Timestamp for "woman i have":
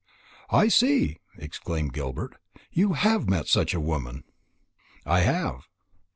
3.79-5.67